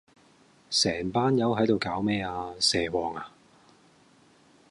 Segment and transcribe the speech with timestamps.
[0.71, 2.55] 成班友喺度搞咩呀？
[2.59, 3.29] 蛇王呀？